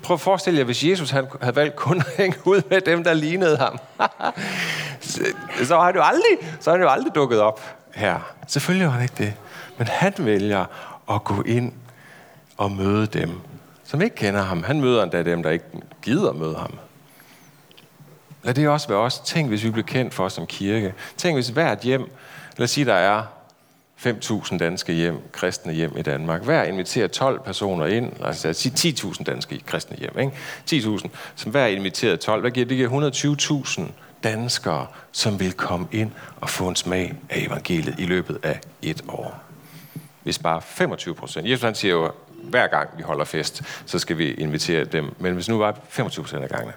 [0.03, 3.03] Prøv at forestille jer, hvis Jesus han havde valgt kun at hænge ud med dem,
[3.03, 3.79] der lignede ham.
[5.67, 8.33] så har han jo aldrig, så har han jo aldrig dukket op her.
[8.47, 9.33] Selvfølgelig var han ikke det.
[9.77, 10.65] Men han vælger
[11.11, 11.73] at gå ind
[12.57, 13.31] og møde dem,
[13.83, 14.63] som ikke kender ham.
[14.63, 15.65] Han møder endda dem, der ikke
[16.01, 16.73] gider møde ham.
[18.43, 19.19] Lad det også være os.
[19.19, 20.93] Tænk, hvis vi bliver kendt for os som kirke.
[21.17, 22.11] Tænk, hvis hvert hjem,
[22.57, 23.23] lad os sige, der er
[24.05, 26.43] 5.000 danske hjem, kristne hjem i Danmark.
[26.43, 30.33] Hver inviterer 12 personer ind, altså sige 10.000 danske kristne hjem, ikke?
[30.71, 32.41] 10.000, som hver inviterer 12.
[32.41, 32.69] Hvad giver det?
[32.69, 33.81] Det giver 120.000
[34.31, 36.11] danskere, som vil komme ind
[36.41, 39.43] og få en smag af evangeliet i løbet af et år.
[40.23, 41.49] Hvis bare 25 procent.
[41.49, 42.11] Jesus han siger jo,
[42.43, 45.15] hver gang vi holder fest, så skal vi invitere dem.
[45.19, 46.73] Men hvis nu var 25 procent af gangene,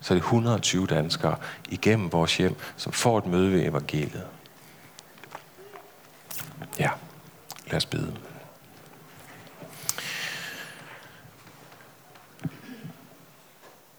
[0.00, 1.36] så er det 120 danskere
[1.68, 4.26] igennem vores hjem, som får et møde ved evangeliet.
[6.78, 6.90] Ja,
[7.66, 8.16] lad os bede.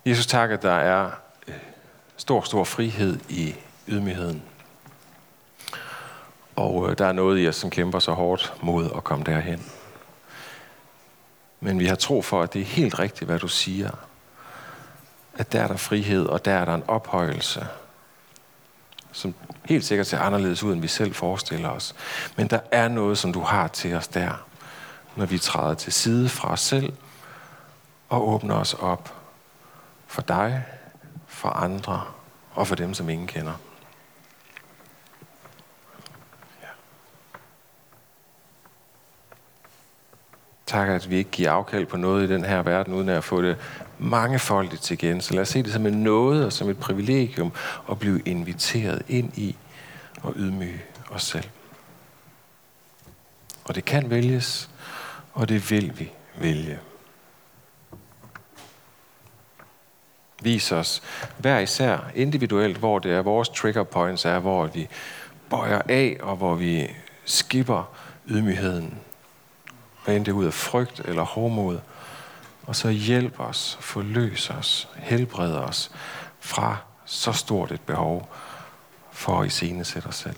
[0.05, 1.11] Jesus, tak, at der er
[2.21, 3.55] stor, stor frihed i
[3.87, 4.43] ydmygheden.
[6.55, 9.71] Og øh, der er noget i os, som kæmper så hårdt mod at komme derhen.
[11.59, 13.91] Men vi har tro for, at det er helt rigtigt, hvad du siger.
[15.37, 17.67] At der er der frihed, og der er der en ophøjelse,
[19.11, 19.33] som
[19.65, 21.95] helt sikkert ser anderledes ud, end vi selv forestiller os.
[22.35, 24.45] Men der er noget, som du har til os der,
[25.15, 26.93] når vi træder til side fra os selv
[28.09, 29.15] og åbner os op
[30.07, 30.65] for dig,
[31.41, 32.03] for andre
[32.51, 33.53] og for dem, som ingen kender.
[40.65, 43.41] Tak, at vi ikke giver afkald på noget i den her verden, uden at få
[43.41, 43.57] det
[43.99, 45.21] mangefoldigt til igen.
[45.21, 47.51] Så lad os se det som en noget og som et privilegium
[47.91, 49.55] at blive inviteret ind i
[50.23, 51.49] og ydmyge os selv.
[53.63, 54.69] Og det kan vælges,
[55.33, 56.79] og det vil vi vælge.
[60.41, 61.03] Vis os
[61.37, 64.87] hver især individuelt, hvor det er vores trigger points er, hvor vi
[65.49, 66.87] bøjer af, og hvor vi
[67.25, 67.83] skipper
[68.27, 68.97] ydmygheden
[70.03, 71.79] hvad end det er ud af frygt eller hårdmod.
[72.63, 75.91] Og så hjælp os, forløs os, helbred os
[76.39, 78.29] fra så stort et behov
[79.11, 80.35] for at iscenesætte os selv.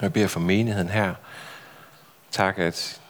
[0.00, 1.14] Jeg beder for menigheden her.
[2.30, 3.00] Tak, at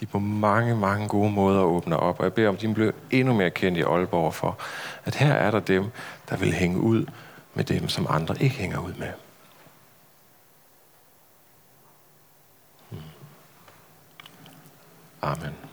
[0.00, 2.18] de på mange, mange gode måder åbner op.
[2.18, 4.58] Og jeg beder om, at de bliver endnu mere kendt i Aalborg for,
[5.04, 5.90] at her er der dem,
[6.28, 7.06] der vil hænge ud
[7.54, 9.12] med dem, som andre ikke hænger ud med.
[12.90, 13.00] Hmm.
[15.22, 15.67] Amen.